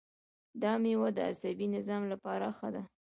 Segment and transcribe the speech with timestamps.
[0.61, 2.83] دا میوه د عصبي نظام لپاره ښه ده.